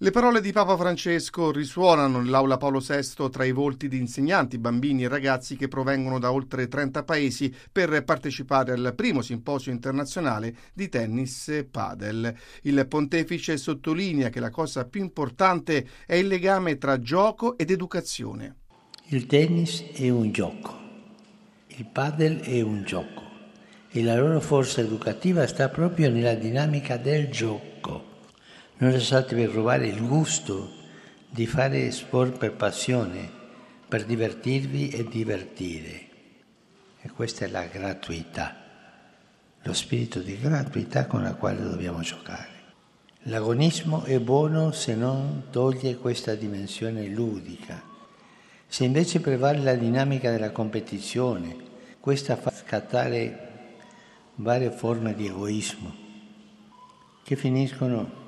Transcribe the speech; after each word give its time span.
Le 0.00 0.12
parole 0.12 0.40
di 0.40 0.52
Papa 0.52 0.76
Francesco 0.76 1.50
risuonano 1.50 2.20
nell'aula 2.20 2.56
Paolo 2.56 2.78
VI 2.78 3.28
tra 3.30 3.42
i 3.42 3.50
volti 3.50 3.88
di 3.88 3.98
insegnanti, 3.98 4.56
bambini 4.56 5.02
e 5.02 5.08
ragazzi 5.08 5.56
che 5.56 5.66
provengono 5.66 6.20
da 6.20 6.30
oltre 6.30 6.68
30 6.68 7.02
paesi 7.02 7.52
per 7.72 8.04
partecipare 8.04 8.74
al 8.74 8.92
primo 8.94 9.22
simposio 9.22 9.72
internazionale 9.72 10.54
di 10.72 10.88
tennis 10.88 11.48
e 11.48 11.64
padel. 11.64 12.32
Il 12.62 12.86
pontefice 12.86 13.56
sottolinea 13.56 14.28
che 14.28 14.38
la 14.38 14.50
cosa 14.50 14.84
più 14.84 15.00
importante 15.00 15.84
è 16.06 16.14
il 16.14 16.28
legame 16.28 16.78
tra 16.78 17.00
gioco 17.00 17.58
ed 17.58 17.72
educazione. 17.72 18.54
Il 19.06 19.26
tennis 19.26 19.82
è 19.94 20.08
un 20.10 20.30
gioco, 20.30 20.78
il 21.66 21.86
padel 21.86 22.38
è 22.38 22.60
un 22.60 22.84
gioco 22.84 23.22
e 23.88 24.04
la 24.04 24.16
loro 24.16 24.38
forza 24.38 24.80
educativa 24.80 25.44
sta 25.48 25.68
proprio 25.68 26.08
nella 26.08 26.34
dinamica 26.34 26.96
del 26.96 27.28
gioco. 27.30 28.17
Non 28.80 28.92
lasciate 28.92 29.34
per 29.34 29.50
rubare 29.50 29.88
il 29.88 30.06
gusto 30.06 30.70
di 31.28 31.46
fare 31.46 31.90
sport 31.90 32.38
per 32.38 32.52
passione, 32.52 33.28
per 33.88 34.04
divertirvi 34.04 34.90
e 34.90 35.02
divertire. 35.02 36.08
E 37.00 37.10
questa 37.10 37.44
è 37.44 37.48
la 37.48 37.64
gratuità, 37.64 38.56
lo 39.62 39.72
spirito 39.72 40.20
di 40.20 40.38
gratuità 40.38 41.06
con 41.06 41.24
la 41.24 41.34
quale 41.34 41.60
dobbiamo 41.60 42.02
giocare. 42.02 42.56
L'agonismo 43.22 44.04
è 44.04 44.20
buono 44.20 44.70
se 44.70 44.94
non 44.94 45.46
toglie 45.50 45.96
questa 45.96 46.36
dimensione 46.36 47.08
ludica. 47.08 47.82
Se 48.68 48.84
invece 48.84 49.18
prevale 49.18 49.58
la 49.58 49.74
dinamica 49.74 50.30
della 50.30 50.52
competizione, 50.52 51.56
questa 51.98 52.36
fa 52.36 52.52
scattare 52.52 53.48
varie 54.36 54.70
forme 54.70 55.16
di 55.16 55.26
egoismo 55.26 56.06
che 57.24 57.34
finiscono 57.34 58.26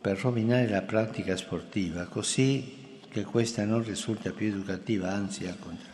per 0.00 0.18
rovinare 0.18 0.66
la 0.66 0.80
pratica 0.80 1.36
sportiva, 1.36 2.06
così 2.06 3.00
che 3.10 3.22
questa 3.24 3.66
non 3.66 3.84
risulta 3.84 4.30
più 4.30 4.46
educativa, 4.46 5.12
anzi 5.12 5.46
al 5.46 5.58
contrario. 5.58 5.88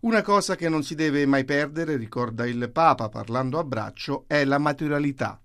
Una 0.00 0.22
cosa 0.22 0.56
che 0.56 0.68
non 0.68 0.82
si 0.82 0.94
deve 0.94 1.26
mai 1.26 1.44
perdere, 1.44 1.96
ricorda 1.96 2.46
il 2.46 2.70
Papa 2.70 3.08
parlando 3.08 3.58
a 3.58 3.64
braccio, 3.64 4.24
è 4.26 4.44
la 4.44 4.58
materialità. 4.58 5.38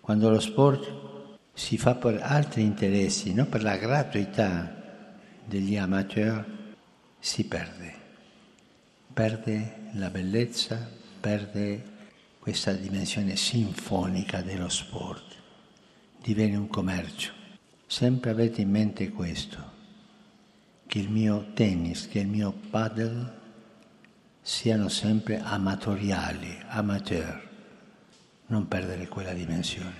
Quando 0.00 0.28
lo 0.28 0.40
sport 0.40 1.38
si 1.54 1.78
fa 1.78 1.94
per 1.94 2.20
altri 2.22 2.62
interessi, 2.62 3.32
non 3.32 3.48
per 3.48 3.62
la 3.62 3.76
gratuità 3.76 5.14
degli 5.44 5.76
amateur, 5.76 6.44
si 7.18 7.46
perde. 7.46 7.94
Perde 9.14 9.88
la 9.94 10.10
bellezza, 10.10 10.88
perde 11.20 11.98
questa 12.38 12.72
dimensione 12.72 13.36
sinfonica 13.36 14.42
dello 14.42 14.68
sport 14.68 15.38
diviene 16.22 16.56
un 16.56 16.68
commercio. 16.68 17.39
Sempre 17.90 18.30
avete 18.30 18.60
in 18.60 18.70
mente 18.70 19.08
questo, 19.08 19.58
che 20.86 21.00
il 21.00 21.10
mio 21.10 21.48
tennis, 21.54 22.06
che 22.06 22.20
il 22.20 22.28
mio 22.28 22.54
paddle 22.70 23.32
siano 24.40 24.88
sempre 24.88 25.40
amatoriali, 25.40 26.56
amateur, 26.68 27.48
non 28.46 28.68
perdere 28.68 29.08
quella 29.08 29.32
dimensione. 29.32 29.92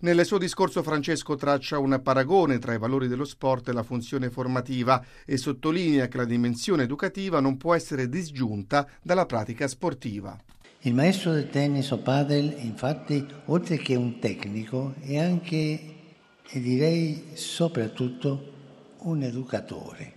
Nel 0.00 0.26
suo 0.26 0.36
discorso 0.36 0.82
Francesco 0.82 1.36
traccia 1.36 1.78
un 1.78 1.98
paragone 2.02 2.58
tra 2.58 2.74
i 2.74 2.78
valori 2.78 3.08
dello 3.08 3.24
sport 3.24 3.70
e 3.70 3.72
la 3.72 3.82
funzione 3.82 4.28
formativa 4.28 5.02
e 5.24 5.38
sottolinea 5.38 6.06
che 6.06 6.18
la 6.18 6.26
dimensione 6.26 6.82
educativa 6.82 7.40
non 7.40 7.56
può 7.56 7.74
essere 7.74 8.10
disgiunta 8.10 8.86
dalla 9.00 9.24
pratica 9.24 9.66
sportiva. 9.66 10.38
Il 10.80 10.92
maestro 10.92 11.32
del 11.32 11.48
tennis 11.48 11.90
o 11.92 11.96
padel, 11.96 12.54
infatti, 12.58 13.26
oltre 13.46 13.78
che 13.78 13.96
un 13.96 14.18
tecnico, 14.18 14.96
è 15.00 15.16
anche, 15.16 15.94
e 16.50 16.60
direi 16.60 17.30
soprattutto, 17.34 18.56
un 19.00 19.22
educatore. 19.22 20.12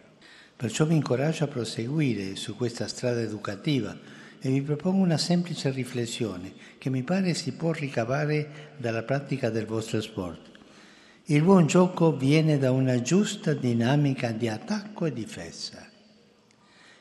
Perciò 0.56 0.86
vi 0.86 0.96
incoraggio 0.96 1.44
a 1.44 1.48
proseguire 1.48 2.36
su 2.36 2.56
questa 2.56 2.88
strada 2.88 3.22
educativa 3.22 3.98
e 4.40 4.50
vi 4.50 4.62
propongo 4.62 5.04
una 5.04 5.18
semplice 5.18 5.70
riflessione 5.72 6.54
che 6.78 6.90
mi 6.90 7.04
pare 7.04 7.34
si 7.34 7.52
può 7.52 7.72
ricavare 7.72 8.74
dalla 8.78 9.04
pratica 9.04 9.50
del 9.50 9.66
vostro 9.66 10.02
sport. 10.02 10.50
Il 11.26 11.44
buon 11.44 11.68
gioco 11.68 12.16
viene 12.16 12.58
da 12.58 12.72
una 12.72 13.02
giusta 13.02 13.54
dinamica 13.54 14.32
di 14.32 14.48
attacco 14.48 15.06
e 15.06 15.14
difesa. 15.14 15.88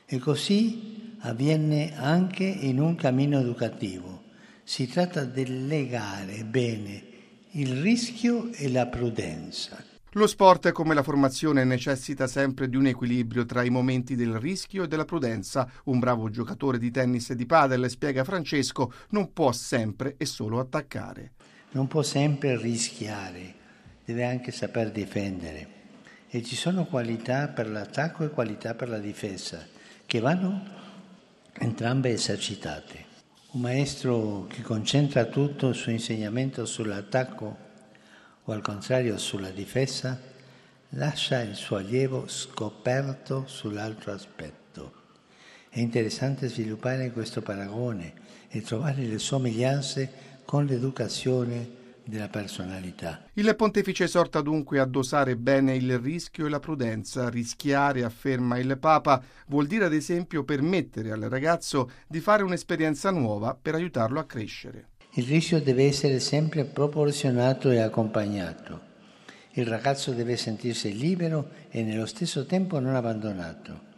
E 0.05 0.19
così 0.19 1.15
avviene 1.19 1.95
anche 1.95 2.43
in 2.43 2.79
un 2.79 2.95
cammino 2.95 3.39
educativo. 3.39 4.23
Si 4.63 4.87
tratta 4.87 5.23
di 5.23 5.67
legare 5.67 6.43
bene 6.43 7.10
il 7.53 7.81
rischio 7.81 8.49
e 8.53 8.69
la 8.69 8.87
prudenza. 8.87 9.83
Lo 10.11 10.27
sport, 10.27 10.71
come 10.71 10.93
la 10.93 11.03
formazione, 11.03 11.65
necessita 11.65 12.27
sempre 12.27 12.69
di 12.69 12.77
un 12.77 12.85
equilibrio 12.85 13.45
tra 13.45 13.63
i 13.63 13.69
momenti 13.69 14.15
del 14.15 14.35
rischio 14.35 14.83
e 14.83 14.87
della 14.87 15.03
prudenza. 15.03 15.69
Un 15.85 15.99
bravo 15.99 16.29
giocatore 16.29 16.77
di 16.77 16.91
tennis 16.91 17.29
e 17.29 17.35
di 17.35 17.45
padel, 17.45 17.89
spiega 17.89 18.23
Francesco, 18.23 18.93
non 19.09 19.33
può 19.33 19.51
sempre 19.51 20.15
e 20.17 20.25
solo 20.25 20.59
attaccare. 20.59 21.31
Non 21.71 21.87
può 21.87 22.03
sempre 22.03 22.57
rischiare, 22.57 23.53
deve 24.05 24.23
anche 24.23 24.51
saper 24.51 24.91
difendere. 24.91 25.79
E 26.29 26.43
ci 26.43 26.55
sono 26.55 26.85
qualità 26.85 27.47
per 27.49 27.69
l'attacco 27.69 28.23
e 28.23 28.29
qualità 28.29 28.75
per 28.75 28.87
la 28.87 28.99
difesa 28.99 29.65
che 30.05 30.19
vanno 30.19 30.63
entrambe 31.53 32.11
esercitate. 32.11 33.10
Un 33.53 33.59
maestro 33.59 34.45
che 34.47 34.61
concentra 34.61 35.25
tutto 35.25 35.67
il 35.67 35.75
suo 35.75 35.91
insegnamento 35.91 36.65
sull'attacco 36.65 37.57
o 38.45 38.51
al 38.53 38.61
contrario 38.61 39.17
sulla 39.17 39.49
difesa, 39.49 40.17
lascia 40.91 41.41
il 41.41 41.55
suo 41.55 41.75
allievo 41.75 42.29
scoperto 42.29 43.43
sull'altro 43.47 44.13
aspetto. 44.13 44.93
È 45.67 45.79
interessante 45.81 46.47
sviluppare 46.47 47.11
questo 47.11 47.41
paragone 47.41 48.13
e 48.47 48.61
trovare 48.61 49.03
le 49.03 49.19
somiglianze 49.19 50.09
con 50.45 50.65
l'educazione 50.65 51.79
della 52.03 52.27
personalità. 52.27 53.25
Il 53.33 53.53
pontefice 53.55 54.05
esorta 54.05 54.41
dunque 54.41 54.79
a 54.79 54.85
dosare 54.85 55.35
bene 55.35 55.75
il 55.75 55.99
rischio 55.99 56.45
e 56.45 56.49
la 56.49 56.59
prudenza. 56.59 57.29
Rischiare, 57.29 58.03
afferma 58.03 58.57
il 58.57 58.77
Papa, 58.79 59.21
vuol 59.47 59.67
dire 59.67 59.85
ad 59.85 59.93
esempio 59.93 60.43
permettere 60.43 61.11
al 61.11 61.21
ragazzo 61.21 61.91
di 62.07 62.19
fare 62.19 62.43
un'esperienza 62.43 63.11
nuova 63.11 63.57
per 63.59 63.75
aiutarlo 63.75 64.19
a 64.19 64.25
crescere. 64.25 64.87
Il 65.13 65.25
rischio 65.25 65.61
deve 65.61 65.85
essere 65.85 66.19
sempre 66.19 66.63
proporzionato 66.63 67.69
e 67.69 67.79
accompagnato. 67.79 68.89
Il 69.53 69.65
ragazzo 69.65 70.11
deve 70.11 70.37
sentirsi 70.37 70.97
libero 70.97 71.49
e 71.69 71.83
nello 71.83 72.05
stesso 72.05 72.45
tempo 72.45 72.79
non 72.79 72.95
abbandonato. 72.95 73.89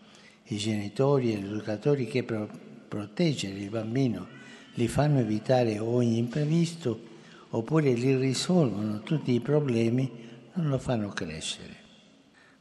I 0.45 0.57
genitori 0.57 1.33
e 1.33 1.37
gli 1.37 1.45
educatori 1.45 2.07
che 2.07 2.23
per 2.23 2.49
proteggere 2.87 3.59
il 3.59 3.69
bambino 3.69 4.27
li 4.73 4.87
fanno 4.87 5.19
evitare 5.19 5.77
ogni 5.77 6.17
imprevisto 6.17 7.11
oppure 7.55 7.93
li 7.93 8.15
risolvono 8.15 9.01
tutti 9.01 9.31
i 9.31 9.39
problemi, 9.39 10.11
non 10.53 10.69
lo 10.69 10.77
fanno 10.77 11.09
crescere. 11.09 11.81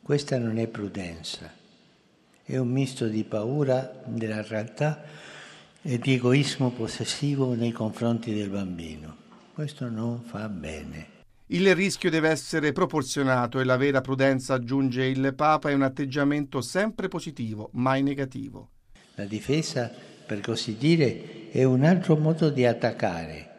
Questa 0.03 0.39
non 0.39 0.59
è 0.59 0.67
prudenza, 0.67 1.51
è 2.43 2.57
un 2.57 2.69
misto 2.69 3.07
di 3.07 3.25
paura 3.25 4.03
della 4.05 4.43
realtà 4.43 5.03
e 5.81 5.99
di 5.99 6.15
egoismo 6.15 6.71
possessivo 6.71 7.55
nei 7.55 7.73
confronti 7.73 8.35
del 8.35 8.51
bambino. 8.51 9.17
Questo 9.55 9.89
non 9.89 10.21
fa 10.23 10.49
bene. 10.49 11.21
Il 11.47 11.75
rischio 11.75 12.11
deve 12.11 12.29
essere 12.29 12.73
proporzionato 12.73 13.61
e 13.61 13.65
la 13.65 13.77
vera 13.77 14.01
prudenza, 14.01 14.55
aggiunge 14.55 15.05
il 15.05 15.35
Papa, 15.35 15.71
è 15.71 15.75
un 15.75 15.83
atteggiamento 15.83 16.61
sempre 16.61 17.09
positivo, 17.09 17.71
mai 17.75 18.03
negativo. 18.03 18.71
La 19.15 19.25
difesa, 19.25 19.91
per 20.27 20.41
così 20.41 20.77
dire, 20.77 21.51
è 21.51 21.65
un 21.65 21.85
altro 21.85 22.17
modo 22.17 22.49
di 22.49 22.65
attaccare 22.65 23.52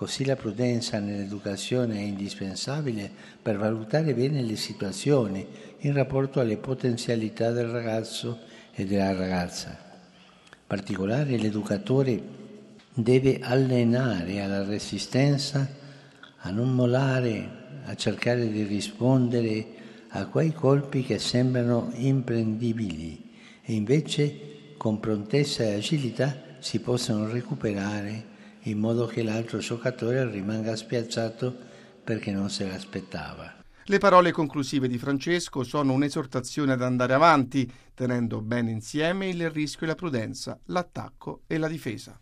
Così 0.00 0.24
la 0.24 0.34
prudenza 0.34 0.98
nell'educazione 0.98 1.96
è 1.96 2.00
indispensabile 2.00 3.10
per 3.42 3.58
valutare 3.58 4.14
bene 4.14 4.40
le 4.40 4.56
situazioni 4.56 5.46
in 5.80 5.92
rapporto 5.92 6.40
alle 6.40 6.56
potenzialità 6.56 7.50
del 7.50 7.66
ragazzo 7.66 8.38
e 8.72 8.86
della 8.86 9.12
ragazza. 9.12 9.68
In 9.68 10.56
particolare 10.66 11.36
l'educatore 11.36 12.18
deve 12.94 13.40
allenare 13.42 14.40
alla 14.40 14.64
resistenza, 14.64 15.68
a 16.38 16.50
non 16.50 16.74
molare, 16.74 17.82
a 17.84 17.94
cercare 17.94 18.50
di 18.50 18.62
rispondere 18.62 19.66
a 20.08 20.24
quei 20.28 20.54
colpi 20.54 21.02
che 21.02 21.18
sembrano 21.18 21.90
imprendibili 21.96 23.32
e 23.60 23.74
invece 23.74 24.72
con 24.78 24.98
prontezza 24.98 25.62
e 25.62 25.74
agilità 25.74 26.34
si 26.58 26.80
possono 26.80 27.28
recuperare 27.28 28.30
in 28.64 28.78
modo 28.78 29.06
che 29.06 29.22
l'altro 29.22 29.58
giocatore 29.58 30.28
rimanga 30.28 30.76
spiazzato 30.76 31.54
perché 32.02 32.32
non 32.32 32.50
se 32.50 32.66
l'aspettava. 32.66 33.54
Le 33.84 33.98
parole 33.98 34.30
conclusive 34.30 34.86
di 34.86 34.98
Francesco 34.98 35.64
sono 35.64 35.92
un'esortazione 35.92 36.72
ad 36.72 36.82
andare 36.82 37.12
avanti, 37.12 37.70
tenendo 37.92 38.40
bene 38.40 38.70
insieme 38.70 39.28
il 39.28 39.50
rischio 39.50 39.84
e 39.84 39.88
la 39.88 39.94
prudenza, 39.96 40.58
l'attacco 40.66 41.42
e 41.46 41.58
la 41.58 41.66
difesa. 41.66 42.18